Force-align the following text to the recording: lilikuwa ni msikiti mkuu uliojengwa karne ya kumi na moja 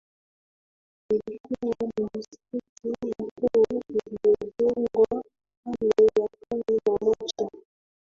lilikuwa 1.09 1.75
ni 1.97 2.07
msikiti 2.13 3.09
mkuu 3.19 3.63
uliojengwa 3.91 5.23
karne 5.63 5.87
ya 5.99 6.27
kumi 6.49 6.79
na 6.85 7.05
moja 7.05 7.49